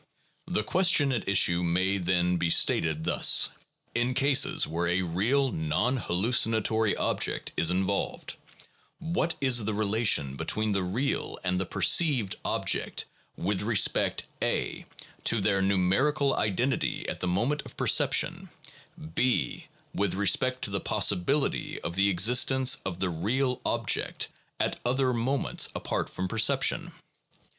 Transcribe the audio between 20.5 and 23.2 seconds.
to the possibility of the existence of the